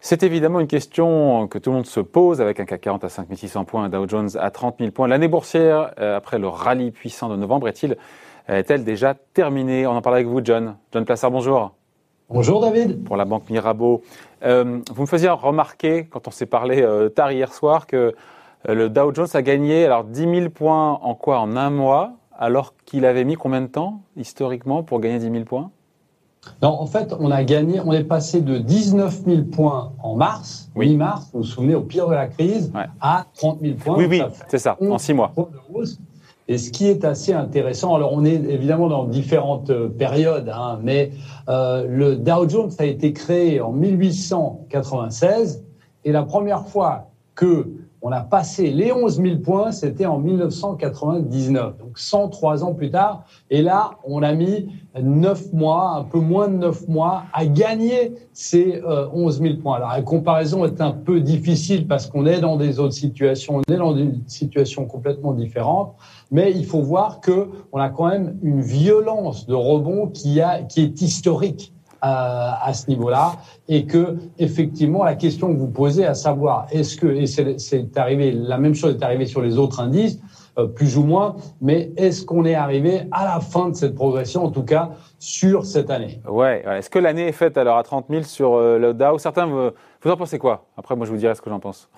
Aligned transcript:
C'est 0.00 0.24
évidemment 0.24 0.58
une 0.58 0.66
question 0.66 1.46
que 1.46 1.58
tout 1.58 1.70
le 1.70 1.76
monde 1.76 1.86
se 1.86 2.00
pose 2.00 2.40
avec 2.40 2.58
un 2.58 2.64
CAC 2.64 2.80
40 2.80 3.04
à 3.04 3.08
5600 3.10 3.64
points, 3.64 3.84
un 3.84 3.88
Dow 3.88 4.08
Jones 4.08 4.30
à 4.40 4.50
30 4.50 4.78
000 4.80 4.90
points. 4.90 5.06
L'année 5.06 5.28
boursière, 5.28 5.92
euh, 6.00 6.16
après 6.16 6.40
le 6.40 6.48
rallye 6.48 6.90
puissant 6.90 7.28
de 7.28 7.36
novembre, 7.36 7.68
est-il, 7.68 7.96
est-elle 8.48 8.82
déjà 8.82 9.14
terminée? 9.14 9.86
On 9.86 9.92
en 9.92 10.02
parle 10.02 10.16
avec 10.16 10.26
vous, 10.26 10.40
John. 10.42 10.76
John 10.92 11.04
Plassard, 11.04 11.30
bonjour. 11.30 11.74
Bonjour 12.28 12.60
David. 12.60 13.04
Pour 13.04 13.16
la 13.16 13.24
Banque 13.24 13.48
Mirabeau. 13.50 14.02
Euh, 14.42 14.80
vous 14.92 15.02
me 15.02 15.06
faisiez 15.06 15.28
remarquer, 15.28 16.06
quand 16.06 16.26
on 16.26 16.32
s'est 16.32 16.46
parlé 16.46 16.82
euh, 16.82 17.08
tard 17.08 17.30
hier 17.30 17.52
soir, 17.52 17.86
que 17.86 18.16
le 18.66 18.88
Dow 18.88 19.14
Jones 19.14 19.28
a 19.34 19.42
gagné 19.42 19.84
alors 19.84 20.02
10 20.02 20.20
000 20.22 20.50
points 20.50 20.94
en 21.02 21.14
quoi? 21.14 21.38
En 21.38 21.54
un 21.56 21.70
mois, 21.70 22.14
alors 22.38 22.74
qu'il 22.84 23.04
avait 23.04 23.24
mis 23.24 23.34
combien 23.34 23.60
de 23.60 23.66
temps, 23.66 24.00
historiquement, 24.16 24.82
pour 24.82 25.00
gagner 25.00 25.18
10 25.18 25.30
000 25.30 25.44
points? 25.44 25.70
Non, 26.62 26.68
en 26.68 26.86
fait, 26.86 27.14
on 27.18 27.30
a 27.30 27.42
gagné, 27.44 27.80
on 27.84 27.92
est 27.92 28.04
passé 28.04 28.40
de 28.40 28.58
19 28.58 29.24
000 29.26 29.42
points 29.52 29.92
en 30.02 30.14
mars, 30.14 30.70
oui. 30.76 30.90
mi-mars, 30.90 31.28
vous 31.32 31.40
vous 31.40 31.44
souvenez, 31.44 31.74
au 31.74 31.82
pire 31.82 32.08
de 32.08 32.14
la 32.14 32.28
crise, 32.28 32.72
à 33.00 33.26
30 33.34 33.60
000 33.60 33.74
points. 33.74 33.96
Oui, 33.98 34.06
oui, 34.08 34.22
c'est 34.48 34.58
ça, 34.58 34.76
en 34.80 34.98
six 34.98 35.12
mois. 35.12 35.32
Et 36.50 36.56
ce 36.56 36.70
qui 36.70 36.86
est 36.86 37.04
assez 37.04 37.34
intéressant, 37.34 37.94
alors 37.94 38.14
on 38.14 38.24
est 38.24 38.36
évidemment 38.36 38.88
dans 38.88 39.04
différentes 39.04 39.68
euh, 39.68 39.88
périodes, 39.88 40.48
hein, 40.48 40.78
mais 40.82 41.10
euh, 41.50 41.86
le 41.86 42.16
Dow 42.16 42.48
Jones 42.48 42.70
a 42.78 42.86
été 42.86 43.12
créé 43.12 43.60
en 43.60 43.70
1896 43.72 45.62
et 46.06 46.12
la 46.12 46.22
première 46.22 46.66
fois 46.66 47.10
que 47.34 47.68
on 48.00 48.12
a 48.12 48.20
passé 48.20 48.70
les 48.70 48.92
11 48.92 49.20
000 49.20 49.38
points, 49.38 49.72
c'était 49.72 50.06
en 50.06 50.18
1999, 50.18 51.78
donc 51.78 51.98
103 51.98 52.62
ans 52.62 52.72
plus 52.72 52.90
tard. 52.90 53.24
Et 53.50 53.60
là, 53.60 53.92
on 54.04 54.22
a 54.22 54.34
mis 54.34 54.68
9 55.00 55.52
mois, 55.52 55.96
un 55.96 56.04
peu 56.04 56.20
moins 56.20 56.48
de 56.48 56.54
9 56.54 56.86
mois, 56.88 57.24
à 57.32 57.44
gagner 57.46 58.12
ces 58.32 58.80
11 59.12 59.40
euh, 59.40 59.44
000 59.44 59.56
points. 59.56 59.76
Alors, 59.76 59.90
la 59.90 60.02
comparaison 60.02 60.64
est 60.64 60.80
un 60.80 60.92
peu 60.92 61.20
difficile 61.20 61.88
parce 61.88 62.06
qu'on 62.06 62.24
est 62.26 62.40
dans 62.40 62.56
des 62.56 62.78
autres 62.78 62.94
situations, 62.94 63.56
on 63.56 63.72
est 63.72 63.78
dans 63.78 63.96
une 63.96 64.22
situation 64.28 64.84
complètement 64.84 65.32
différente. 65.32 65.94
Mais 66.30 66.52
il 66.52 66.66
faut 66.66 66.82
voir 66.82 67.20
que 67.20 67.48
on 67.72 67.80
a 67.80 67.88
quand 67.88 68.08
même 68.08 68.38
une 68.42 68.60
violence 68.60 69.46
de 69.46 69.54
rebond 69.54 70.08
qui, 70.08 70.40
a, 70.40 70.62
qui 70.62 70.82
est 70.82 71.00
historique 71.02 71.72
à, 72.00 72.72
ce 72.72 72.88
niveau-là 72.88 73.32
et 73.68 73.86
que 73.86 74.16
effectivement 74.38 75.04
la 75.04 75.14
question 75.14 75.52
que 75.52 75.58
vous 75.58 75.68
posez, 75.68 76.04
à 76.04 76.14
savoir 76.14 76.66
est-ce 76.70 76.96
que 76.96 77.06
et 77.06 77.26
c'est 77.26 77.96
arrivé 77.96 78.32
la 78.32 78.58
même 78.58 78.74
chose 78.74 78.94
est 78.94 79.04
arrivée 79.04 79.26
sur 79.26 79.42
les 79.42 79.58
autres 79.58 79.80
indices 79.80 80.18
euh, 80.58 80.66
plus 80.66 80.98
ou 80.98 81.04
moins, 81.04 81.36
mais 81.60 81.92
est-ce 81.96 82.24
qu'on 82.24 82.44
est 82.44 82.54
arrivé 82.54 83.02
à 83.12 83.24
la 83.24 83.40
fin 83.40 83.68
de 83.68 83.74
cette 83.74 83.94
progression, 83.94 84.44
en 84.44 84.50
tout 84.50 84.64
cas 84.64 84.90
sur 85.20 85.64
cette 85.64 85.88
année? 85.88 86.20
Ouais. 86.28 86.64
Est-ce 86.66 86.90
que 86.90 86.98
l'année 86.98 87.28
est 87.28 87.32
faite 87.32 87.56
alors 87.56 87.78
à 87.78 87.84
30 87.84 88.06
000 88.10 88.22
sur 88.24 88.54
euh, 88.54 88.76
le 88.76 88.92
Dow? 88.92 89.18
Certains, 89.18 89.46
vous 89.46 90.10
en 90.10 90.16
pensez 90.16 90.38
quoi? 90.38 90.66
Après, 90.76 90.96
moi, 90.96 91.06
je 91.06 91.12
vous 91.12 91.16
dirai 91.16 91.36
ce 91.36 91.42
que 91.42 91.50
j'en 91.50 91.60
pense. 91.60 91.88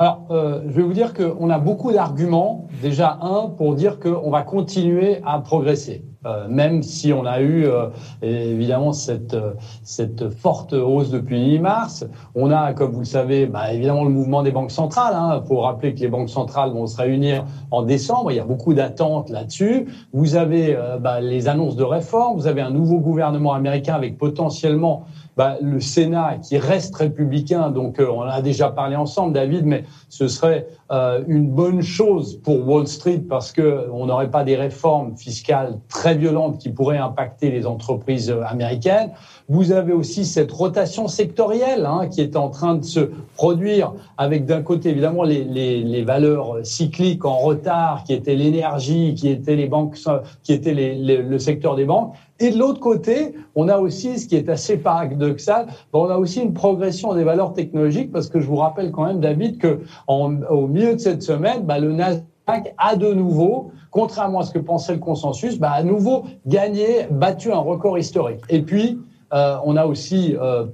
Alors, 0.00 0.26
euh, 0.30 0.62
je 0.68 0.74
vais 0.74 0.82
vous 0.82 0.92
dire 0.92 1.12
qu'on 1.12 1.50
a 1.50 1.58
beaucoup 1.58 1.90
d'arguments. 1.90 2.68
Déjà, 2.80 3.18
un, 3.20 3.48
pour 3.48 3.74
dire 3.74 3.98
qu'on 3.98 4.30
va 4.30 4.42
continuer 4.42 5.20
à 5.26 5.40
progresser. 5.40 6.04
Euh, 6.26 6.48
même 6.48 6.82
si 6.82 7.12
on 7.12 7.24
a 7.24 7.40
eu 7.40 7.66
euh, 7.66 7.90
évidemment 8.22 8.92
cette, 8.92 9.36
cette 9.84 10.30
forte 10.30 10.72
hausse 10.72 11.10
depuis 11.10 11.38
mi-mars. 11.38 12.06
On 12.34 12.50
a, 12.50 12.72
comme 12.72 12.90
vous 12.90 13.00
le 13.00 13.04
savez, 13.04 13.46
bah, 13.46 13.72
évidemment 13.72 14.04
le 14.04 14.10
mouvement 14.10 14.42
des 14.42 14.50
banques 14.50 14.72
centrales. 14.72 15.14
Hein, 15.14 15.42
pour 15.46 15.64
rappeler 15.64 15.94
que 15.94 16.00
les 16.00 16.08
banques 16.08 16.30
centrales 16.30 16.72
vont 16.72 16.86
se 16.86 16.96
réunir 16.96 17.44
en 17.70 17.82
décembre. 17.82 18.32
Il 18.32 18.36
y 18.36 18.40
a 18.40 18.44
beaucoup 18.44 18.74
d'attentes 18.74 19.30
là-dessus. 19.30 19.86
Vous 20.12 20.36
avez 20.36 20.76
bah, 21.00 21.20
les 21.20 21.48
annonces 21.48 21.76
de 21.76 21.84
réforme. 21.84 22.36
Vous 22.36 22.46
avez 22.46 22.60
un 22.60 22.70
nouveau 22.70 22.98
gouvernement 22.98 23.52
américain 23.52 23.94
avec 23.94 24.18
potentiellement 24.18 25.04
bah, 25.38 25.56
le 25.62 25.78
Sénat 25.78 26.38
qui 26.42 26.58
reste 26.58 26.96
républicain, 26.96 27.70
donc 27.70 28.00
euh, 28.00 28.08
on 28.10 28.22
a 28.22 28.42
déjà 28.42 28.70
parlé 28.70 28.96
ensemble, 28.96 29.34
David, 29.34 29.66
mais 29.66 29.84
ce 30.08 30.26
serait 30.26 30.66
euh, 30.90 31.22
une 31.28 31.48
bonne 31.48 31.80
chose 31.80 32.40
pour 32.42 32.66
Wall 32.66 32.88
Street 32.88 33.22
parce 33.28 33.52
que 33.52 33.86
on 33.92 34.06
n'aurait 34.06 34.32
pas 34.32 34.42
des 34.42 34.56
réformes 34.56 35.16
fiscales 35.16 35.78
très 35.88 36.16
violentes 36.16 36.58
qui 36.58 36.70
pourraient 36.70 36.98
impacter 36.98 37.52
les 37.52 37.68
entreprises 37.68 38.30
euh, 38.30 38.42
américaines. 38.44 39.12
Vous 39.48 39.70
avez 39.70 39.92
aussi 39.92 40.24
cette 40.24 40.50
rotation 40.50 41.06
sectorielle 41.06 41.86
hein, 41.86 42.08
qui 42.08 42.20
est 42.20 42.34
en 42.34 42.48
train 42.48 42.74
de 42.74 42.84
se 42.84 43.08
produire 43.36 43.92
avec 44.16 44.44
d'un 44.44 44.62
côté 44.62 44.88
évidemment 44.88 45.22
les, 45.22 45.44
les, 45.44 45.84
les, 45.84 46.02
valeurs 46.02 46.56
cycliques 46.64 47.24
en 47.24 47.38
retard 47.38 48.02
qui 48.02 48.12
étaient 48.12 48.34
l'énergie, 48.34 49.14
qui 49.14 49.28
étaient 49.28 49.54
les 49.54 49.68
banques, 49.68 49.96
qui 50.42 50.52
étaient 50.52 50.74
les, 50.74 50.96
le 51.22 51.38
secteur 51.38 51.76
des 51.76 51.84
banques, 51.84 52.14
et 52.40 52.50
de 52.50 52.58
l'autre 52.58 52.80
côté, 52.80 53.34
on 53.54 53.68
a 53.68 53.78
aussi, 53.78 54.18
ce 54.18 54.28
qui 54.28 54.36
est 54.36 54.48
assez 54.48 54.76
paradoxal, 54.76 55.66
ben, 55.92 55.98
on 55.98 56.08
a 56.08 56.16
aussi 56.16 56.40
une 56.40 56.54
progression 56.54 57.14
des 57.14 57.24
valeurs 57.24 57.52
technologiques 57.52 58.12
parce 58.12 58.28
que 58.28 58.40
je 58.40 58.46
vous 58.46 58.56
rappelle 58.56 58.92
quand 58.92 59.06
même, 59.06 59.20
David, 59.20 59.58
que 59.58 59.80
en, 60.06 60.42
au 60.42 60.68
milieu 60.68 60.94
de 60.94 61.00
cette 61.00 61.22
semaine, 61.22 61.64
ben, 61.64 61.78
le 61.78 61.92
Nasdaq 61.92 62.74
a 62.78 62.96
de 62.96 63.12
nouveau, 63.12 63.72
contrairement 63.90 64.40
à 64.40 64.44
ce 64.44 64.52
que 64.52 64.60
pensait 64.60 64.92
le 64.92 65.00
consensus, 65.00 65.58
ben, 65.58 65.70
à 65.70 65.82
nouveau 65.82 66.24
gagné, 66.46 67.08
battu 67.10 67.52
un 67.52 67.58
record 67.58 67.98
historique. 67.98 68.40
Et 68.48 68.62
puis, 68.62 68.98
euh, 69.34 69.56
on 69.64 69.76
a 69.76 69.84
aussi 69.84 70.36
euh, 70.40 70.66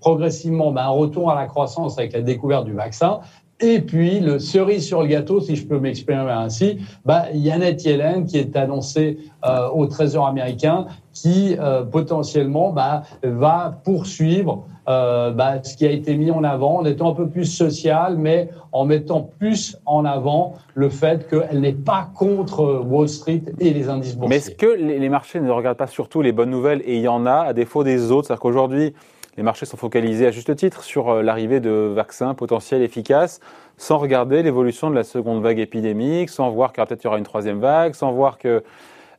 progressivement 0.00 0.72
ben, 0.72 0.82
un 0.82 0.88
retour 0.88 1.30
à 1.30 1.34
la 1.34 1.46
croissance 1.46 1.98
avec 1.98 2.12
la 2.12 2.20
découverte 2.20 2.66
du 2.66 2.74
vaccin. 2.74 3.20
Et 3.62 3.80
puis, 3.80 4.18
le 4.18 4.40
cerise 4.40 4.84
sur 4.84 5.02
le 5.02 5.06
gâteau, 5.06 5.40
si 5.40 5.54
je 5.54 5.64
peux 5.64 5.78
m'exprimer 5.78 6.18
ainsi, 6.18 6.78
bah, 7.04 7.26
Yannette 7.32 7.84
Yellen, 7.84 8.26
qui 8.26 8.38
est 8.38 8.56
annoncé 8.56 9.18
euh, 9.46 9.68
au 9.68 9.86
Trésor 9.86 10.26
américain, 10.26 10.86
qui 11.12 11.56
euh, 11.60 11.84
potentiellement 11.84 12.72
bah, 12.72 13.02
va 13.22 13.78
poursuivre 13.84 14.66
euh, 14.88 15.30
bah, 15.30 15.62
ce 15.62 15.76
qui 15.76 15.86
a 15.86 15.92
été 15.92 16.16
mis 16.16 16.32
en 16.32 16.42
avant 16.42 16.78
en 16.78 16.84
étant 16.84 17.12
un 17.12 17.14
peu 17.14 17.28
plus 17.28 17.44
social, 17.44 18.16
mais 18.16 18.48
en 18.72 18.84
mettant 18.84 19.30
plus 19.38 19.78
en 19.86 20.04
avant 20.04 20.54
le 20.74 20.88
fait 20.88 21.28
qu'elle 21.28 21.60
n'est 21.60 21.72
pas 21.72 22.10
contre 22.16 22.82
Wall 22.84 23.08
Street 23.08 23.42
et 23.60 23.72
les 23.72 23.88
indices 23.88 24.16
boursiers. 24.16 24.28
Mais 24.28 24.36
est-ce 24.38 24.50
que 24.50 24.66
les 24.66 25.08
marchés 25.08 25.38
ne 25.38 25.50
regardent 25.52 25.78
pas 25.78 25.86
surtout 25.86 26.20
les 26.20 26.32
bonnes 26.32 26.50
nouvelles? 26.50 26.82
Et 26.84 26.96
il 26.96 27.02
y 27.02 27.08
en 27.08 27.26
a 27.26 27.42
à 27.42 27.52
défaut 27.52 27.84
des 27.84 28.10
autres 28.10 28.26
C'est-à-dire 28.26 28.40
qu'aujourd'hui, 28.40 28.92
les 29.36 29.42
marchés 29.42 29.66
sont 29.66 29.76
focalisés 29.76 30.26
à 30.26 30.30
juste 30.30 30.54
titre 30.56 30.82
sur 30.82 31.08
euh, 31.08 31.22
l'arrivée 31.22 31.60
de 31.60 31.70
vaccins 31.94 32.34
potentiels 32.34 32.82
efficaces, 32.82 33.40
sans 33.76 33.98
regarder 33.98 34.42
l'évolution 34.42 34.90
de 34.90 34.94
la 34.94 35.04
seconde 35.04 35.42
vague 35.42 35.58
épidémique, 35.58 36.28
sans 36.28 36.50
voir 36.50 36.72
qu'il 36.72 36.84
peut-être 36.84 37.04
y 37.04 37.06
aura 37.06 37.18
une 37.18 37.24
troisième 37.24 37.58
vague, 37.58 37.94
sans 37.94 38.12
voir 38.12 38.38
que 38.38 38.62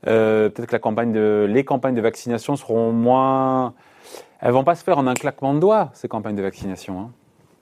euh, 0.08 0.50
peut-être 0.50 0.70
que 0.70 1.46
les 1.46 1.64
campagnes 1.64 1.96
de 1.96 2.02
vaccination 2.02 2.56
seront 2.56 2.92
moins... 2.92 3.74
Elles 4.42 4.52
vont 4.52 4.66
pas 4.66 4.76
se 4.76 4.84
faire 4.84 4.98
en 4.98 5.08
un 5.08 5.14
claquement 5.14 5.54
de 5.54 5.60
doigts, 5.60 5.90
ces 5.94 6.10
campagnes 6.10 6.36
de 6.36 6.42
vaccination. 6.42 7.00
Hein. 7.00 7.12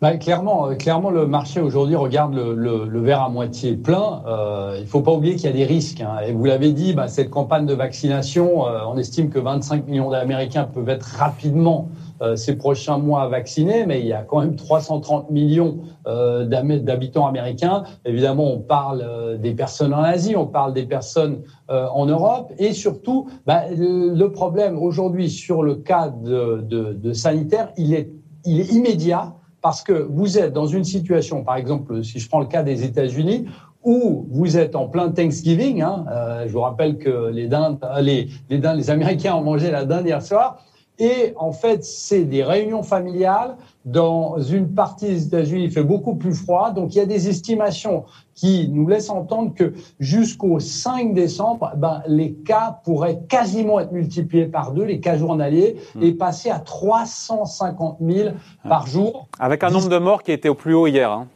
Bah, 0.01 0.17
clairement, 0.17 0.67
euh, 0.67 0.73
clairement, 0.73 1.11
le 1.11 1.27
marché 1.27 1.61
aujourd'hui 1.61 1.95
regarde 1.95 2.33
le, 2.33 2.55
le, 2.55 2.85
le, 2.85 2.99
verre 3.01 3.21
à 3.21 3.29
moitié 3.29 3.77
plein. 3.77 4.23
Euh, 4.25 4.79
il 4.81 4.87
faut 4.87 5.01
pas 5.01 5.11
oublier 5.11 5.35
qu'il 5.35 5.45
y 5.45 5.53
a 5.53 5.55
des 5.55 5.63
risques. 5.63 6.01
Hein. 6.01 6.15
Et 6.25 6.31
vous 6.31 6.43
l'avez 6.43 6.71
dit, 6.73 6.93
bah, 6.93 7.07
cette 7.07 7.29
campagne 7.29 7.67
de 7.67 7.75
vaccination, 7.75 8.65
euh, 8.65 8.79
on 8.87 8.97
estime 8.97 9.29
que 9.29 9.37
25 9.37 9.85
millions 9.85 10.09
d'Américains 10.09 10.63
peuvent 10.63 10.89
être 10.89 11.03
rapidement 11.03 11.89
euh, 12.23 12.35
ces 12.35 12.57
prochains 12.57 12.97
mois 12.97 13.27
vaccinés, 13.27 13.85
mais 13.85 13.99
il 13.99 14.07
y 14.07 14.13
a 14.13 14.23
quand 14.23 14.39
même 14.39 14.55
330 14.55 15.29
millions 15.29 15.77
euh, 16.07 16.45
d'habitants 16.45 17.27
américains. 17.27 17.83
Évidemment, 18.03 18.51
on 18.51 18.59
parle 18.59 19.37
des 19.39 19.53
personnes 19.53 19.93
en 19.93 20.01
Asie, 20.01 20.35
on 20.35 20.47
parle 20.47 20.73
des 20.73 20.87
personnes 20.87 21.43
en 21.69 22.07
Europe, 22.07 22.51
et 22.57 22.73
surtout, 22.73 23.29
bah, 23.45 23.65
le 23.69 24.27
problème 24.27 24.79
aujourd'hui 24.79 25.29
sur 25.29 25.61
le 25.61 25.75
cas 25.75 26.09
de, 26.09 26.61
de, 26.67 26.93
de 26.93 27.13
sanitaire, 27.13 27.69
il 27.77 27.93
est, 27.93 28.11
il 28.45 28.59
est 28.59 28.71
immédiat 28.71 29.35
parce 29.61 29.81
que 29.83 29.93
vous 29.93 30.37
êtes 30.37 30.53
dans 30.53 30.67
une 30.67 30.83
situation, 30.83 31.43
par 31.43 31.55
exemple, 31.55 32.03
si 32.03 32.19
je 32.19 32.27
prends 32.27 32.39
le 32.39 32.47
cas 32.47 32.63
des 32.63 32.83
États-Unis, 32.83 33.45
où 33.83 34.27
vous 34.29 34.57
êtes 34.57 34.75
en 34.75 34.87
plein 34.87 35.09
Thanksgiving. 35.09 35.81
Hein, 35.81 36.05
euh, 36.11 36.43
je 36.47 36.53
vous 36.53 36.61
rappelle 36.61 36.97
que 36.97 37.29
les, 37.29 37.47
dindes, 37.47 37.79
les, 37.99 38.27
les, 38.49 38.59
dindes, 38.59 38.77
les 38.77 38.89
Américains 38.89 39.35
ont 39.35 39.41
mangé 39.41 39.71
la 39.71 39.85
dinde 39.85 40.05
hier 40.05 40.21
soir. 40.21 40.63
Et 40.99 41.33
en 41.35 41.51
fait, 41.51 41.83
c'est 41.83 42.25
des 42.25 42.43
réunions 42.43 42.83
familiales. 42.83 43.55
Dans 43.83 44.39
une 44.39 44.75
partie 44.75 45.07
des 45.07 45.25
États-Unis, 45.25 45.63
il 45.63 45.71
fait 45.71 45.83
beaucoup 45.83 46.15
plus 46.15 46.35
froid. 46.35 46.71
Donc, 46.71 46.93
il 46.93 46.99
y 46.99 47.01
a 47.01 47.07
des 47.07 47.29
estimations 47.29 48.05
qui 48.35 48.69
nous 48.69 48.87
laissent 48.87 49.09
entendre 49.09 49.53
que 49.55 49.73
jusqu'au 49.99 50.59
5 50.59 51.13
décembre, 51.13 51.71
ben, 51.77 52.03
les 52.07 52.33
cas 52.33 52.79
pourraient 52.83 53.21
quasiment 53.27 53.79
être 53.79 53.91
multipliés 53.91 54.45
par 54.45 54.73
deux, 54.73 54.83
les 54.83 54.99
cas 54.99 55.17
journaliers, 55.17 55.77
hmm. 55.95 56.03
et 56.03 56.11
passer 56.11 56.51
à 56.51 56.59
350 56.59 57.97
000 58.01 58.29
par 58.69 58.85
jour. 58.85 59.27
Avec 59.39 59.63
un 59.63 59.71
nombre 59.71 59.89
de 59.89 59.97
morts 59.97 60.21
qui 60.21 60.31
était 60.31 60.49
au 60.49 60.55
plus 60.55 60.75
haut 60.75 60.85
hier. 60.85 61.11
Hein. 61.11 61.27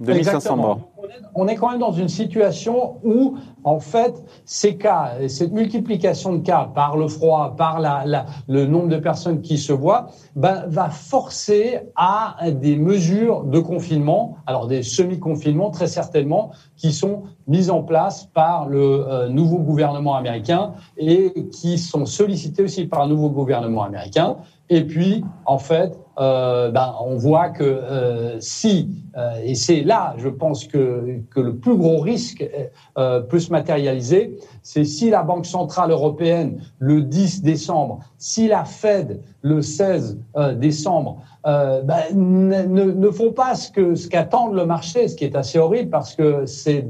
2500 0.00 0.56
morts. 0.56 0.80
On 1.34 1.48
est 1.48 1.54
quand 1.54 1.70
même 1.70 1.80
dans 1.80 1.92
une 1.92 2.08
situation 2.08 2.96
où, 3.04 3.36
en 3.64 3.80
fait, 3.80 4.22
ces 4.44 4.76
cas, 4.76 5.12
cette 5.28 5.52
multiplication 5.52 6.34
de 6.34 6.38
cas 6.38 6.70
par 6.74 6.96
le 6.96 7.08
froid, 7.08 7.54
par 7.56 7.80
la, 7.80 8.26
le 8.48 8.66
nombre 8.66 8.88
de 8.88 8.96
personnes 8.96 9.40
qui 9.40 9.58
se 9.58 9.72
voient, 9.72 10.08
ben, 10.36 10.64
va 10.68 10.90
forcer 10.90 11.80
à 11.96 12.36
des 12.50 12.76
mesures 12.76 13.44
de 13.44 13.58
confinement, 13.58 14.36
alors 14.46 14.66
des 14.66 14.82
semi-confinements 14.82 15.70
très 15.70 15.86
certainement, 15.86 16.50
qui 16.76 16.92
sont 16.92 17.24
mises 17.46 17.70
en 17.70 17.82
place 17.82 18.26
par 18.26 18.68
le 18.68 19.06
euh, 19.08 19.28
nouveau 19.28 19.58
gouvernement 19.58 20.16
américain 20.16 20.72
et 20.96 21.48
qui 21.50 21.78
sont 21.78 22.06
sollicitées 22.06 22.62
aussi 22.62 22.86
par 22.86 23.06
le 23.06 23.14
nouveau 23.14 23.30
gouvernement 23.30 23.82
américain. 23.82 24.36
Et 24.70 24.84
puis, 24.84 25.24
en 25.46 25.58
fait, 25.58 25.98
euh, 26.20 26.70
ben, 26.70 26.94
on 27.00 27.16
voit 27.16 27.50
que 27.50 27.62
euh, 27.62 28.40
si, 28.40 28.90
euh, 29.16 29.40
et 29.44 29.54
c'est 29.54 29.82
là, 29.82 30.14
je 30.18 30.28
pense 30.28 30.64
que, 30.64 31.20
que 31.30 31.40
le 31.40 31.56
plus 31.56 31.76
gros 31.76 32.00
risque 32.00 32.44
peut 33.30 33.38
se 33.38 33.52
matérialiser, 33.52 34.38
c'est 34.62 34.84
si 34.84 35.10
la 35.10 35.22
Banque 35.22 35.46
centrale 35.46 35.90
européenne, 35.90 36.60
le 36.78 37.02
10 37.02 37.42
décembre, 37.42 38.00
si 38.18 38.48
la 38.48 38.64
Fed, 38.64 39.22
le 39.42 39.62
16 39.62 40.18
décembre, 40.56 41.22
ben, 41.44 42.02
ne, 42.14 42.64
ne, 42.64 43.10
font 43.10 43.32
pas 43.32 43.54
ce 43.54 43.70
que 43.70 43.94
ce 43.94 44.08
qu'attendent 44.08 44.54
le 44.54 44.66
marché, 44.66 45.08
ce 45.08 45.16
qui 45.16 45.24
est 45.24 45.34
assez 45.34 45.58
horrible 45.58 45.88
parce 45.88 46.14
que 46.14 46.44
c'est 46.44 46.86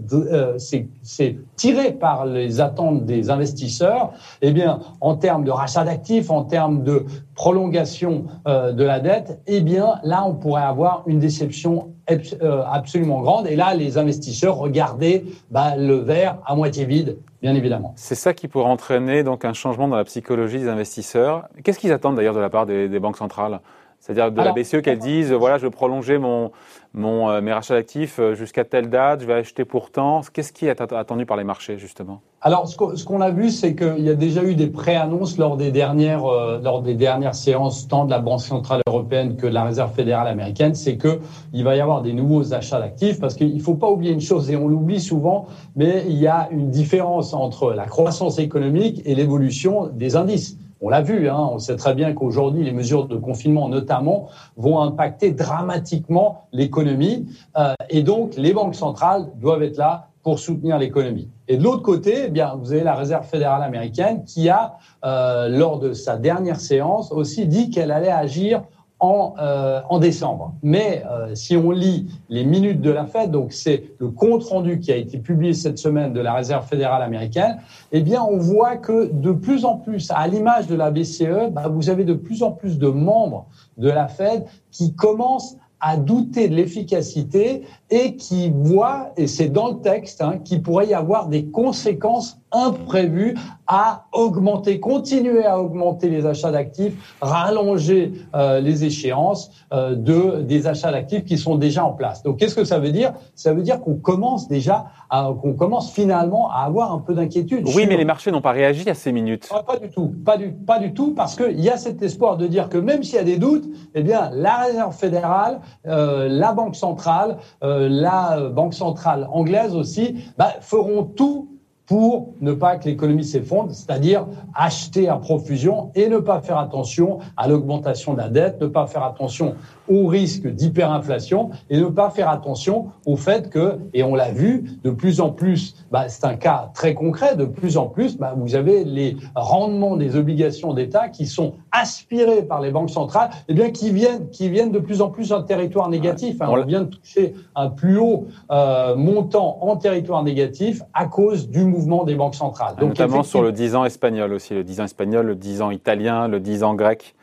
c'est 1.03 1.39
tiré 1.57 1.93
par 1.93 2.27
les 2.27 2.61
attentes 2.61 3.05
des 3.05 3.31
investisseurs. 3.31 4.13
Eh 4.43 4.53
bien, 4.53 4.81
en 5.01 5.17
termes 5.17 5.45
de 5.45 5.51
rachat 5.51 5.85
d'actifs, 5.85 6.31
en 6.31 6.43
termes 6.43 6.83
de 6.83 7.05
prolongation 7.35 8.25
de 8.47 8.83
la 8.83 8.99
dette 9.01 9.41
eh 9.47 9.61
bien 9.61 10.01
là, 10.03 10.25
on 10.27 10.35
pourrait 10.35 10.63
avoir 10.63 11.05
une 11.07 11.19
déception 11.19 11.93
euh, 12.11 12.63
absolument 12.67 13.21
grande. 13.21 13.47
Et 13.47 13.57
là, 13.57 13.75
les 13.75 13.99
investisseurs 13.99 14.57
regardaient 14.57 15.25
bah, 15.51 15.77
le 15.77 15.97
verre 15.97 16.39
à 16.47 16.55
moitié 16.55 16.87
vide, 16.87 17.19
bien 17.43 17.55
évidemment. 17.55 17.93
C'est 17.97 18.15
ça 18.15 18.33
qui 18.33 18.49
pourrait 18.49 18.71
entraîner 18.71 19.23
donc 19.23 19.45
un 19.45 19.53
changement 19.53 19.89
dans 19.89 19.97
la 19.97 20.05
psychologie 20.05 20.59
des 20.59 20.69
investisseurs. 20.69 21.49
Qu'est-ce 21.63 21.79
qu'ils 21.79 21.93
attendent 21.93 22.17
d'ailleurs 22.17 22.35
de 22.35 22.41
la 22.41 22.49
part 22.49 22.65
des, 22.65 22.99
banques 22.99 23.19
centrales? 23.19 23.61
C'est-à-dire 24.01 24.31
de 24.31 24.41
la 24.41 24.53
BCE 24.53 24.81
qu'elles 24.83 24.99
disent, 24.99 25.33
voilà, 25.33 25.59
je 25.59 25.65
veux 25.65 25.71
prolonger 25.71 26.19
mon, 26.19 26.51
mon, 26.95 27.29
euh, 27.29 27.41
mes 27.41 27.53
rachats 27.53 27.75
d'actifs 27.75 28.19
euh, 28.19 28.35
jusqu'à 28.35 28.65
telle 28.65 28.89
date, 28.89 29.21
je 29.21 29.27
vais 29.27 29.35
acheter 29.35 29.65
pourtant. 29.65 30.23
Qu'est-ce 30.33 30.53
qui 30.53 30.67
est 30.67 30.81
attendu 30.81 31.27
par 31.27 31.37
les 31.37 31.45
marchés, 31.45 31.79
justement? 31.79 32.21
Alors, 32.41 32.69
ce 32.69 33.05
qu'on 33.05 33.21
a 33.21 33.31
vu, 33.31 33.51
c'est 33.51 33.75
qu'il 33.75 34.01
y 34.01 34.09
a 34.09 34.15
déjà 34.15 34.45
eu 34.45 34.55
des 34.55 34.69
pré-annonces 34.69 35.37
lors, 35.39 35.57
des 35.57 35.73
dernières, 35.73 36.25
euh, 36.25 36.61
lors 36.63 36.83
des 36.83 36.95
dernières 36.95 37.35
séances, 37.35 37.89
tant 37.89 38.05
de 38.05 38.11
la 38.11 38.21
Banque 38.21 38.41
Centrale 38.41 38.81
Européenne 38.87 39.37
que 39.37 39.47
de 39.47 39.53
la 39.53 39.65
Réserve 39.65 39.93
Fédérale 39.93 40.29
Américaine, 40.29 40.75
c'est 40.75 40.97
qu'il 40.97 41.65
va 41.65 41.77
y 41.77 41.81
avoir 41.81 42.01
des 42.01 42.13
nouveaux 42.13 42.55
achats 42.55 42.79
d'actifs, 42.79 43.19
parce 43.19 43.35
qu'il 43.35 43.57
ne 43.57 43.61
faut 43.61 43.75
pas 43.75 43.91
oublier 43.91 44.13
une 44.13 44.21
chose, 44.21 44.51
et 44.51 44.57
on 44.57 44.69
l'oublie 44.69 45.01
souvent, 45.01 45.47
mais 45.75 46.05
il 46.07 46.17
y 46.17 46.29
a 46.29 46.49
une 46.53 46.71
différence 46.71 47.35
entre 47.35 47.73
la 47.73 47.87
croissance 47.87 48.39
économique 48.39 49.03
et 49.05 49.15
l'évolution 49.15 49.89
des 49.93 50.15
indices. 50.15 50.57
On 50.81 50.89
l'a 50.89 51.03
vu, 51.03 51.29
hein, 51.29 51.49
on 51.53 51.59
sait 51.59 51.77
très 51.77 51.95
bien 51.95 52.13
qu'aujourd'hui, 52.13 52.65
les 52.65 52.73
mesures 52.73 53.07
de 53.07 53.17
confinement, 53.17 53.69
notamment, 53.69 54.29
vont 54.57 54.81
impacter 54.81 55.33
dramatiquement 55.33 56.47
l'économie. 56.53 57.27
Euh, 57.57 57.75
et 57.91 58.03
donc, 58.03 58.37
les 58.37 58.53
banques 58.53 58.77
centrales 58.77 59.27
doivent 59.37 59.63
être 59.63 59.77
là 59.77 60.09
pour 60.23 60.39
soutenir 60.39 60.79
l'économie. 60.79 61.31
Et 61.49 61.57
de 61.57 61.65
l'autre 61.65 61.83
côté, 61.83 62.25
eh 62.27 62.29
bien, 62.29 62.55
vous 62.61 62.73
avez 62.73 62.85
la 62.85 62.95
Réserve 62.95 63.27
fédérale 63.27 63.63
américaine 63.63 64.25
qui 64.25 64.49
a, 64.49 64.75
euh, 65.05 65.49
lors 65.49 65.79
de 65.79 65.93
sa 65.93 66.17
dernière 66.17 66.61
séance, 66.61 67.11
aussi 67.13 67.47
dit 67.47 67.71
qu'elle 67.71 67.91
allait 67.91 68.11
agir 68.11 68.63
en, 69.01 69.35
euh, 69.39 69.81
en 69.89 69.99
décembre. 69.99 70.55
Mais 70.63 71.05
euh, 71.09 71.35
si 71.35 71.57
on 71.57 71.71
lit 71.71 72.09
les 72.29 72.45
minutes 72.45 72.81
de 72.81 72.91
la 72.91 73.07
Fed, 73.07 73.31
donc 73.31 73.53
c'est 73.53 73.85
le 73.99 74.09
compte 74.09 74.45
rendu 74.45 74.81
qui 74.81 74.93
a 74.93 74.97
été 74.97 75.19
publié 75.19 75.55
cette 75.55 75.79
semaine 75.79 76.13
de 76.13 76.21
la 76.21 76.35
Réserve 76.35 76.67
fédérale 76.67 77.03
américaine, 77.03 77.59
eh 77.93 78.01
bien 78.01 78.23
on 78.23 78.39
voit 78.39 78.77
que 78.77 79.11
de 79.13 79.33
plus 79.33 79.65
en 79.65 79.77
plus, 79.77 80.11
à 80.11 80.27
l'image 80.27 80.67
de 80.67 80.75
la 80.75 80.91
BCE, 80.91 81.51
bah, 81.53 81.69
vous 81.69 81.91
avez 81.91 82.05
de 82.05 82.15
plus 82.15 82.43
en 82.43 82.51
plus 82.51 82.79
de 82.79 82.89
membres 82.89 83.47
de 83.77 83.89
la 83.89 84.09
Fed 84.09 84.45
qui 84.71 84.95
commencent 84.95 85.57
à 85.81 85.97
douter 85.97 86.49
de 86.49 86.57
l'efficacité 86.57 87.63
et 87.91 88.17
qui 88.17 88.53
voient, 88.55 89.13
et 89.17 89.27
c'est 89.27 89.49
dans 89.49 89.69
le 89.69 89.81
texte, 89.81 90.21
hein, 90.21 90.39
qu'il 90.45 90.63
pourrait 90.63 90.89
y 90.89 90.95
avoir 90.95 91.29
des 91.29 91.47
conséquences 91.47 92.39
imprévu 92.53 93.37
à 93.67 94.07
augmenter, 94.13 94.81
continuer 94.81 95.45
à 95.45 95.61
augmenter 95.61 96.09
les 96.09 96.25
achats 96.25 96.51
d'actifs, 96.51 97.17
rallonger 97.21 98.13
euh, 98.35 98.61
les 98.61 98.85
échéances 98.85 99.51
euh, 99.73 99.95
de 99.95 100.41
des 100.41 100.67
achats 100.67 100.91
d'actifs 100.91 101.25
qui 101.25 101.37
sont 101.37 101.57
déjà 101.57 101.85
en 101.85 101.93
place. 101.93 102.23
Donc 102.23 102.39
qu'est-ce 102.39 102.55
que 102.55 102.65
ça 102.65 102.79
veut 102.79 102.93
dire? 102.93 103.13
Ça 103.35 103.53
veut 103.53 103.63
dire 103.63 103.81
qu'on 103.81 103.97
commence 103.97 104.49
déjà, 104.49 104.87
qu'on 105.11 105.53
commence 105.53 105.93
finalement 105.93 106.51
à 106.51 106.61
avoir 106.61 106.93
un 106.93 106.99
peu 106.99 107.15
d'inquiétude. 107.15 107.67
Oui, 107.75 107.87
mais 107.87 107.97
les 107.97 108.07
marchés 108.07 108.31
n'ont 108.31 108.41
pas 108.41 108.53
réagi 108.53 108.89
à 108.89 108.95
ces 108.95 109.13
minutes. 109.13 109.49
pas 109.67 109.77
du 109.77 109.91
tout, 109.91 110.15
pas 110.25 110.39
du 110.39 110.51
pas 110.53 110.79
du 110.79 110.95
tout, 110.95 111.13
parce 111.15 111.37
qu'il 111.37 111.61
y 111.61 111.69
a 111.69 111.77
cet 111.77 112.03
espoir 112.03 112.39
de 112.39 112.47
dire 112.47 112.71
que 112.71 112.79
même 112.79 113.03
s'il 113.03 113.17
y 113.17 113.19
a 113.19 113.25
des 113.25 113.37
doutes, 113.37 113.67
eh 113.95 114.03
bien 114.03 114.31
la 114.33 114.57
Réserve 114.59 114.97
fédérale, 114.97 115.61
euh, 115.87 116.29
la 116.29 116.53
Banque 116.53 116.77
centrale, 116.77 117.37
la 117.79 118.49
Banque 118.51 118.75
centrale 118.75 119.29
anglaise 119.31 119.75
aussi, 119.75 120.17
bah, 120.37 120.55
feront 120.61 121.05
tout 121.05 121.58
pour 121.89 122.35
ne 122.43 122.53
pas 122.53 122.77
que 122.77 122.85
l'économie 122.85 123.25
s'effondre, 123.25 123.73
c'est-à-dire 123.73 124.27
acheter 124.55 125.09
à 125.09 125.17
profusion 125.17 125.91
et 125.95 126.09
ne 126.09 126.19
pas 126.19 126.43
faire 126.43 126.59
attention 126.59 127.19
à 127.37 127.49
l'augmentation 127.49 128.13
de 128.13 128.19
la 128.19 128.29
dette, 128.29 128.61
ne 128.61 128.67
pas 128.67 128.87
faire 128.87 129.03
attention 129.03 129.55
au 129.89 130.07
risque 130.07 130.47
d'hyperinflation 130.47 131.49
et 131.71 131.81
ne 131.81 131.87
pas 131.87 132.11
faire 132.11 132.29
attention 132.29 132.89
au 133.07 133.17
fait 133.17 133.49
que, 133.49 133.79
et 133.95 134.03
on 134.03 134.15
l'a 134.15 134.31
vu, 134.31 134.79
de 134.85 134.91
plus 134.91 135.23
en 135.23 135.31
plus, 135.31 135.77
bah, 135.91 136.11
c'est 136.11 136.27
un 136.27 136.35
cas 136.35 136.71
très 136.75 136.93
concret, 136.93 137.37
de 137.37 137.47
plus 137.47 137.79
en 137.79 137.87
plus, 137.87 138.19
bah, 138.19 138.35
vous 138.37 138.55
avez 138.55 138.85
les 138.85 139.17
rendements 139.35 139.97
des 139.97 140.15
obligations 140.15 140.75
d'État 140.75 141.09
qui 141.09 141.25
sont 141.25 141.55
aspirés 141.73 142.43
par 142.43 142.61
les 142.61 142.71
banques 142.71 142.91
centrales, 142.91 143.31
et 143.33 143.53
eh 143.53 143.55
bien 143.55 143.71
qui 143.71 143.91
viennent, 143.91 144.29
qui 144.29 144.51
viennent 144.51 144.73
de 144.73 144.79
plus 144.79 145.01
en 145.01 145.09
plus 145.09 145.33
en 145.33 145.43
territoire 145.43 145.89
négatif. 145.89 146.43
Hein. 146.43 146.49
On 146.51 146.65
vient 146.67 146.83
de 146.83 146.95
toucher 146.95 147.35
un 147.55 147.71
plus 147.71 147.97
haut 147.97 148.27
euh, 148.51 148.95
montant 148.95 149.59
en 149.63 149.77
territoire 149.77 150.23
négatif 150.23 150.83
à 150.93 151.07
cause 151.07 151.49
du 151.49 151.65
mouvement 151.65 151.78
des 152.05 152.15
banques 152.15 152.35
centrales. 152.35 152.77
Donc, 152.77 152.91
Notamment 152.91 153.23
sur 153.23 153.43
le 153.43 153.53
10 153.53 153.75
ans 153.77 153.85
espagnol 153.85 154.33
aussi, 154.33 154.55
le 154.55 154.65
10 154.65 154.81
ans 154.81 154.85
espagnol, 154.85 155.27
le 155.27 155.35
10 155.35 155.63
ans 155.63 155.71
italien, 155.71 156.29
le 156.29 156.41
10 156.41 156.65
ans 156.65 156.75
grec. 156.75 157.15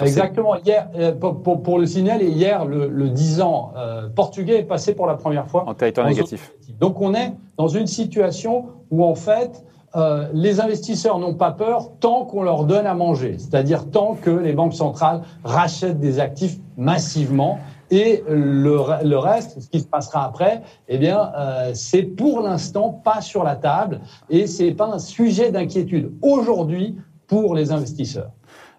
Exactement. 0.00 0.56
Hier, 0.56 0.88
euh, 0.96 1.12
pour, 1.12 1.78
le 1.78 1.86
signal, 1.86 2.22
hier, 2.22 2.64
le, 2.64 2.88
le 2.88 3.10
10 3.10 3.42
ans 3.42 3.72
euh, 3.76 4.08
portugais 4.08 4.60
est 4.60 4.64
passé 4.64 4.94
pour 4.94 5.06
la 5.06 5.14
première 5.14 5.46
fois 5.46 5.64
en 5.68 5.74
territoire 5.74 6.06
négatif. 6.06 6.52
Donc, 6.80 7.00
on 7.00 7.14
est 7.14 7.32
dans 7.58 7.68
une 7.68 7.86
situation 7.86 8.66
où, 8.90 9.04
en 9.04 9.14
fait, 9.14 9.62
euh, 9.94 10.28
les 10.32 10.60
investisseurs 10.60 11.18
n'ont 11.18 11.34
pas 11.34 11.50
peur 11.50 11.90
tant 12.00 12.24
qu'on 12.24 12.42
leur 12.42 12.64
donne 12.64 12.86
à 12.86 12.94
manger, 12.94 13.36
c'est-à-dire 13.38 13.90
tant 13.90 14.14
que 14.14 14.30
les 14.30 14.54
banques 14.54 14.72
centrales 14.72 15.20
rachètent 15.44 16.00
des 16.00 16.18
actifs 16.18 16.58
massivement. 16.78 17.58
Et 17.92 18.24
le, 18.26 19.18
reste, 19.18 19.60
ce 19.60 19.68
qui 19.68 19.80
se 19.80 19.86
passera 19.86 20.24
après, 20.24 20.62
eh 20.88 20.96
bien, 20.96 21.30
euh, 21.36 21.72
c'est 21.74 22.02
pour 22.04 22.40
l'instant 22.40 22.88
pas 22.88 23.20
sur 23.20 23.44
la 23.44 23.54
table 23.54 24.00
et 24.30 24.46
c'est 24.46 24.72
pas 24.72 24.86
un 24.86 24.98
sujet 24.98 25.52
d'inquiétude 25.52 26.10
aujourd'hui 26.22 26.96
pour 27.26 27.54
les 27.54 27.70
investisseurs. 27.70 28.30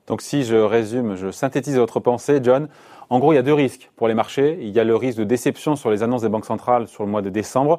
Donc 0.08 0.24
si 0.24 0.43
je 0.43 0.55
résume, 0.55 1.15
je 1.15 1.29
synthétise 1.29 1.77
votre 1.77 2.00
pensée, 2.00 2.39
John, 2.41 2.67
en 3.12 3.20
gros, 3.20 3.34
il 3.34 3.36
y 3.36 3.39
a 3.39 3.43
deux 3.43 3.53
risques 3.53 3.91
pour 3.96 4.08
les 4.08 4.15
marchés. 4.15 4.58
Il 4.62 4.70
y 4.70 4.79
a 4.79 4.84
le 4.84 4.96
risque 4.96 5.20
de 5.20 5.25
déception 5.25 5.75
sur 5.75 5.91
les 5.91 6.01
annonces 6.01 6.24
des 6.24 6.29
banques 6.29 6.46
centrales 6.46 6.88
sur 6.88 7.03
le 7.03 7.12
mois 7.12 7.22
de 7.22 7.29
décembre 7.29 7.77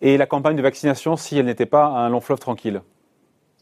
et 0.00 0.16
la 0.16 0.24
campagne 0.24 0.56
de 0.56 0.62
vaccination 0.62 1.16
si 1.16 1.36
elle 1.36 1.44
n'était 1.44 1.66
pas 1.66 1.88
un 1.88 2.08
long 2.08 2.20
fleuve 2.20 2.38
tranquille. 2.38 2.80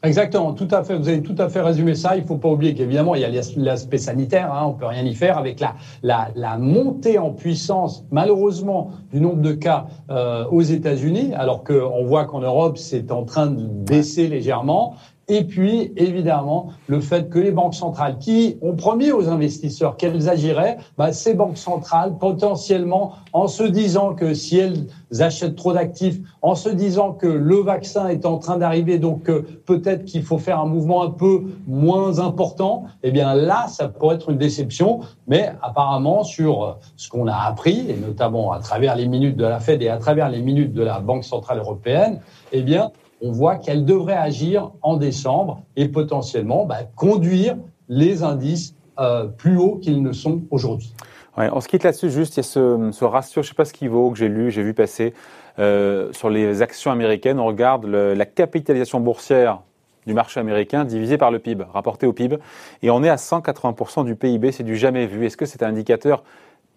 Exactement, 0.04 0.52
tout 0.52 0.68
à 0.70 0.84
fait. 0.84 0.96
Vous 0.96 1.08
avez 1.08 1.22
tout 1.22 1.34
à 1.38 1.48
fait 1.48 1.60
résumé 1.60 1.96
ça. 1.96 2.16
Il 2.16 2.22
ne 2.22 2.26
faut 2.26 2.36
pas 2.36 2.48
oublier 2.48 2.72
qu'évidemment, 2.72 3.16
il 3.16 3.22
y 3.22 3.24
a 3.24 3.42
l'aspect 3.56 3.98
sanitaire. 3.98 4.54
Hein, 4.54 4.66
on 4.68 4.74
peut 4.74 4.86
rien 4.86 5.04
y 5.04 5.14
faire 5.14 5.36
avec 5.36 5.58
la, 5.58 5.74
la, 6.04 6.28
la, 6.36 6.56
montée 6.56 7.18
en 7.18 7.32
puissance, 7.32 8.04
malheureusement, 8.12 8.92
du 9.12 9.20
nombre 9.20 9.42
de 9.42 9.52
cas 9.52 9.86
euh, 10.10 10.44
aux 10.52 10.62
États-Unis, 10.62 11.32
alors 11.34 11.64
qu'on 11.64 12.04
voit 12.04 12.26
qu'en 12.26 12.40
Europe, 12.40 12.78
c'est 12.78 13.10
en 13.10 13.24
train 13.24 13.46
de 13.48 13.66
baisser 13.66 14.28
légèrement. 14.28 14.94
Et 15.30 15.44
puis, 15.44 15.92
évidemment, 15.96 16.70
le 16.86 17.00
fait 17.00 17.28
que 17.28 17.38
les 17.38 17.50
banques 17.50 17.74
centrales 17.74 18.16
qui 18.18 18.56
ont 18.62 18.74
promis 18.74 19.12
aux 19.12 19.28
investisseurs 19.28 19.98
qu'elles 19.98 20.30
agiraient, 20.30 20.78
bah, 20.96 21.12
ces 21.12 21.34
banques 21.34 21.58
centrales, 21.58 22.16
potentiellement, 22.18 23.12
en 23.34 23.46
se 23.46 23.62
disant 23.62 24.14
que 24.14 24.32
si 24.32 24.58
elles 24.58 24.86
achètent 25.20 25.56
trop 25.56 25.74
d'actifs, 25.74 26.18
en 26.40 26.54
se 26.54 26.70
disant 26.70 27.12
que 27.12 27.26
le 27.26 27.56
vaccin 27.56 28.08
est 28.08 28.24
en 28.24 28.38
train 28.38 28.56
d'arriver, 28.56 28.98
donc 28.98 29.28
euh, 29.28 29.46
peut-être 29.66 30.06
qu'il 30.06 30.22
faut 30.22 30.38
faire 30.38 30.60
un 30.60 30.66
mouvement 30.66 31.02
un 31.02 31.10
peu 31.10 31.42
moins 31.66 32.20
important, 32.20 32.84
eh 33.02 33.10
bien 33.10 33.34
là, 33.34 33.66
ça 33.68 33.88
pourrait 33.88 34.14
être 34.16 34.30
une 34.30 34.38
déception. 34.38 35.00
Mais 35.26 35.52
apparemment, 35.60 36.24
sur 36.24 36.64
euh, 36.64 36.72
ce 36.96 37.10
qu'on 37.10 37.26
a 37.26 37.36
appris, 37.36 37.84
et 37.90 37.96
notamment 37.96 38.52
à 38.52 38.60
travers 38.60 38.96
les 38.96 39.06
minutes 39.06 39.36
de 39.36 39.44
la 39.44 39.60
Fed 39.60 39.82
et 39.82 39.90
à 39.90 39.98
travers 39.98 40.30
les 40.30 40.40
minutes 40.40 40.72
de 40.72 40.82
la 40.82 41.00
Banque 41.00 41.24
centrale 41.24 41.58
européenne, 41.58 42.20
eh 42.52 42.62
bien, 42.62 42.92
on 43.20 43.32
voit 43.32 43.56
qu'elle 43.56 43.84
devrait 43.84 44.16
agir 44.16 44.70
en 44.82 44.96
décembre 44.96 45.62
et 45.76 45.88
potentiellement 45.88 46.64
bah, 46.64 46.78
conduire 46.94 47.56
les 47.88 48.22
indices 48.22 48.74
euh, 48.98 49.24
plus 49.24 49.56
hauts 49.56 49.76
qu'ils 49.76 50.02
ne 50.02 50.12
sont 50.12 50.42
aujourd'hui. 50.50 50.92
On 51.36 51.60
se 51.60 51.68
quitte 51.68 51.84
là-dessus, 51.84 52.10
juste, 52.10 52.34
il 52.34 52.38
y 52.38 52.40
a 52.40 52.42
ce, 52.42 53.04
ratio, 53.04 53.42
je 53.42 53.46
ne 53.46 53.50
sais 53.50 53.54
pas 53.54 53.64
ce 53.64 53.72
qu'il 53.72 53.90
vaut, 53.90 54.10
que 54.10 54.18
j'ai 54.18 54.28
lu, 54.28 54.50
j'ai 54.50 54.64
vu 54.64 54.74
passer, 54.74 55.14
Euh, 55.58 56.12
sur 56.12 56.30
les 56.30 56.62
actions 56.62 56.92
américaines, 56.92 57.40
on 57.40 57.46
regarde 57.46 57.84
la 57.84 58.26
capitalisation 58.26 59.00
boursière 59.00 59.60
du 60.06 60.14
marché 60.14 60.38
américain 60.40 60.84
divisé 60.84 61.18
par 61.18 61.30
le 61.30 61.38
PIB, 61.38 61.64
rapporté 61.72 62.06
au 62.06 62.12
PIB, 62.12 62.38
et 62.82 62.90
on 62.90 63.02
est 63.02 63.08
à 63.08 63.16
180% 63.16 64.04
du 64.04 64.14
PIB, 64.14 64.52
c'est 64.52 64.62
du 64.62 64.76
jamais 64.76 65.06
vu. 65.06 65.26
Est-ce 65.26 65.36
que 65.36 65.46
c'est 65.46 65.62
un 65.62 65.68
indicateur 65.68 66.22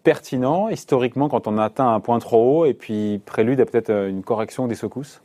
pertinent 0.03 0.67
historiquement 0.67 1.29
quand 1.29 1.47
on 1.47 1.59
a 1.59 1.63
atteint 1.63 1.93
un 1.93 1.99
point 1.99 2.17
trop 2.17 2.61
haut 2.61 2.65
et 2.65 2.73
puis 2.73 3.21
prélude 3.25 3.61
à 3.61 3.65
peut-être 3.65 3.91
une 3.91 4.23
correction 4.23 4.67
des 4.67 4.75
secousses? 4.75 5.21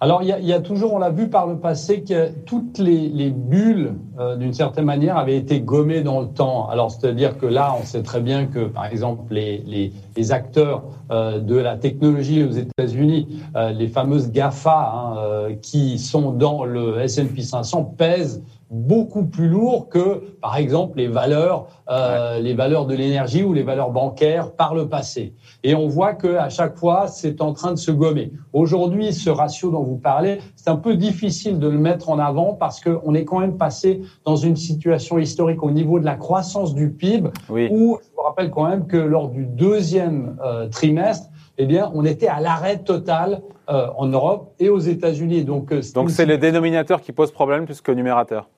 Alors, 0.00 0.22
il 0.22 0.28
y, 0.28 0.52
a, 0.52 0.60
toujours, 0.60 0.94
on 0.94 0.98
l'a 0.98 1.10
vu 1.10 1.28
par 1.28 1.48
le 1.48 1.56
passé, 1.56 2.04
que 2.04 2.28
toutes 2.46 2.78
les, 2.78 3.30
bulles, 3.30 3.94
euh, 4.20 4.36
d'une 4.36 4.52
certaine 4.52 4.84
manière, 4.84 5.16
avaient 5.16 5.36
été 5.36 5.60
gommées 5.60 6.02
dans 6.02 6.20
le 6.20 6.28
temps. 6.28 6.68
Alors, 6.68 6.92
c'est-à-dire 6.92 7.36
que 7.36 7.46
là, 7.46 7.74
on 7.76 7.84
sait 7.84 8.04
très 8.04 8.20
bien 8.20 8.46
que, 8.46 8.60
par 8.60 8.86
exemple, 8.86 9.34
les, 9.34 9.92
acteurs 10.30 10.84
euh, 11.10 11.40
de 11.40 11.56
la 11.56 11.76
technologie 11.76 12.44
aux 12.44 12.52
États-Unis, 12.52 13.42
euh, 13.56 13.72
les 13.72 13.88
fameuses 13.88 14.30
GAFA, 14.30 14.92
hein, 14.94 15.54
qui 15.62 15.98
sont 15.98 16.30
dans 16.30 16.64
le 16.64 17.00
S&P 17.00 17.42
500, 17.42 17.94
pèsent 17.96 18.44
beaucoup 18.70 19.24
plus 19.24 19.48
lourd 19.48 19.88
que, 19.88 20.36
par 20.40 20.56
exemple, 20.56 20.98
les 20.98 21.06
valeurs, 21.06 21.68
euh, 21.88 22.38
les 22.38 22.54
valeurs 22.54 22.86
de 22.86 22.94
l'énergie 22.94 23.42
ou 23.42 23.52
les 23.52 23.62
valeurs 23.62 23.90
bancaires 23.90 24.52
par 24.52 24.74
le 24.74 24.88
passé. 24.88 25.34
Et 25.64 25.74
on 25.74 25.88
voit 25.88 26.14
que 26.14 26.36
à 26.36 26.50
chaque 26.50 26.76
fois, 26.76 27.08
c'est 27.08 27.40
en 27.40 27.52
train 27.52 27.72
de 27.72 27.78
se 27.78 27.90
gommer. 27.90 28.32
Aujourd'hui, 28.52 29.12
ce 29.12 29.30
ratio 29.30 29.70
dont 29.70 29.82
vous 29.82 29.96
parlez, 29.96 30.38
c'est 30.54 30.70
un 30.70 30.76
peu 30.76 30.96
difficile 30.96 31.58
de 31.58 31.68
le 31.68 31.78
mettre 31.78 32.10
en 32.10 32.18
avant 32.18 32.54
parce 32.54 32.80
qu'on 32.80 33.14
est 33.14 33.24
quand 33.24 33.40
même 33.40 33.56
passé 33.56 34.02
dans 34.24 34.36
une 34.36 34.56
situation 34.56 35.18
historique 35.18 35.62
au 35.62 35.70
niveau 35.70 35.98
de 35.98 36.04
la 36.04 36.16
croissance 36.16 36.74
du 36.74 36.90
PIB, 36.90 37.30
oui. 37.48 37.68
où 37.70 37.98
je 38.02 38.08
vous 38.14 38.22
rappelle 38.22 38.50
quand 38.50 38.68
même 38.68 38.86
que 38.86 38.96
lors 38.96 39.28
du 39.28 39.46
deuxième 39.46 40.36
euh, 40.44 40.68
trimestre, 40.68 41.28
eh 41.58 41.66
bien, 41.66 41.90
on 41.94 42.04
était 42.04 42.28
à 42.28 42.40
l'arrêt 42.40 42.78
total 42.78 43.42
euh, 43.68 43.88
en 43.96 44.06
Europe 44.06 44.54
et 44.60 44.68
aux 44.68 44.78
États-Unis. 44.78 45.44
Donc, 45.44 45.72
euh, 45.72 45.82
donc 45.94 46.10
c'est 46.10 46.24
le 46.24 46.38
dénominateur 46.38 47.02
qui 47.02 47.12
pose 47.12 47.32
problème 47.32 47.66
plus 47.66 47.80
que 47.80 47.90
le 47.90 47.96
numérateur. 47.96 48.48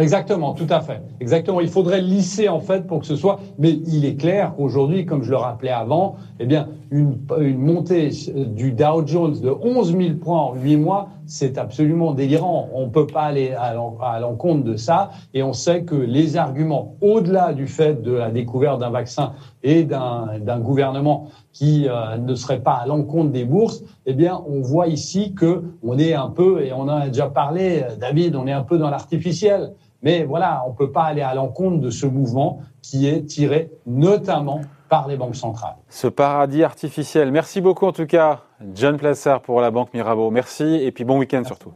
Exactement, 0.00 0.54
tout 0.54 0.66
à 0.70 0.80
fait. 0.80 1.02
Exactement. 1.20 1.60
Il 1.60 1.68
faudrait 1.68 2.00
lisser 2.00 2.48
en 2.48 2.60
fait 2.60 2.86
pour 2.86 3.00
que 3.00 3.06
ce 3.06 3.16
soit. 3.16 3.40
Mais 3.58 3.70
il 3.70 4.04
est 4.04 4.16
clair 4.16 4.54
qu'aujourd'hui, 4.56 5.04
comme 5.04 5.22
je 5.22 5.30
le 5.30 5.36
rappelais 5.36 5.70
avant, 5.70 6.16
eh 6.38 6.46
bien, 6.46 6.68
une, 6.90 7.18
montée 7.58 8.10
du 8.34 8.72
Dow 8.72 9.06
Jones 9.06 9.40
de 9.40 9.50
11 9.50 9.96
000 9.96 10.14
points 10.14 10.40
en 10.40 10.54
8 10.54 10.76
mois, 10.76 11.08
c'est 11.26 11.58
absolument 11.58 12.12
délirant. 12.12 12.68
On 12.74 12.86
ne 12.86 12.90
peut 12.90 13.06
pas 13.06 13.22
aller 13.22 13.52
à 13.52 14.20
l'encontre 14.20 14.64
de 14.64 14.76
ça. 14.76 15.10
Et 15.34 15.42
on 15.42 15.52
sait 15.52 15.84
que 15.84 15.94
les 15.94 16.36
arguments, 16.36 16.96
au-delà 17.00 17.52
du 17.52 17.66
fait 17.66 18.02
de 18.02 18.12
la 18.12 18.30
découverte 18.30 18.80
d'un 18.80 18.90
vaccin 18.90 19.32
et 19.62 19.84
d'un 19.84 20.60
gouvernement 20.60 21.28
qui 21.52 21.86
euh, 21.88 22.16
ne 22.16 22.34
serait 22.34 22.60
pas 22.60 22.74
à 22.74 22.86
l'encontre 22.86 23.30
des 23.30 23.44
bourses, 23.44 23.82
eh 24.06 24.14
bien, 24.14 24.40
on 24.48 24.60
voit 24.60 24.86
ici 24.86 25.34
que 25.34 25.64
on 25.82 25.98
est 25.98 26.14
un 26.14 26.28
peu, 26.28 26.64
et 26.64 26.72
on 26.72 26.82
en 26.82 26.88
a 26.88 27.08
déjà 27.08 27.28
parlé, 27.28 27.84
David, 28.00 28.36
on 28.36 28.46
est 28.46 28.52
un 28.52 28.62
peu 28.62 28.78
dans 28.78 28.90
l'artificiel. 28.90 29.72
Mais 30.02 30.24
voilà, 30.24 30.62
on 30.66 30.70
ne 30.70 30.74
peut 30.74 30.90
pas 30.90 31.04
aller 31.04 31.22
à 31.22 31.34
l'encontre 31.34 31.78
de 31.78 31.90
ce 31.90 32.06
mouvement 32.06 32.60
qui 32.82 33.06
est 33.06 33.24
tiré 33.26 33.70
notamment 33.86 34.62
par 34.88 35.06
les 35.06 35.16
banques 35.16 35.36
centrales. 35.36 35.76
Ce 35.88 36.08
paradis 36.08 36.64
artificiel. 36.64 37.30
Merci 37.30 37.60
beaucoup 37.60 37.86
en 37.86 37.92
tout 37.92 38.06
cas, 38.06 38.40
John 38.74 38.96
Placer 38.96 39.36
pour 39.42 39.60
la 39.60 39.70
Banque 39.70 39.94
Mirabeau. 39.94 40.30
Merci 40.30 40.64
et 40.64 40.90
puis 40.90 41.04
bon 41.04 41.18
week-end 41.18 41.44
surtout. 41.44 41.72